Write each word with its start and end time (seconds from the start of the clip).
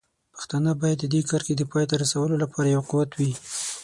پښتانه 0.35 0.71
باید 0.81 0.97
د 1.01 1.05
دې 1.13 1.21
کرښې 1.29 1.53
د 1.57 1.63
پای 1.71 1.85
ته 1.89 1.95
رسولو 2.03 2.35
لپاره 2.43 2.67
یو 2.75 2.81
قوت 2.89 3.09
وي. 3.15 3.31